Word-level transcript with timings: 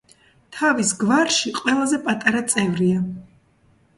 თავის 0.59 0.93
გვარში 1.01 1.51
ყველაზე 1.59 2.01
პატარა 2.07 2.43
წევრია. 2.53 3.05